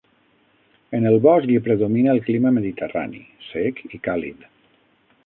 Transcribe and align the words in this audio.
En 0.99 1.05
el 1.09 1.17
bosc 1.25 1.51
hi 1.55 1.59
predomina 1.67 2.15
el 2.15 2.23
clima 2.29 2.53
mediterrani, 2.57 3.21
sec 3.51 3.85
i 3.99 4.01
càlid. 4.09 4.49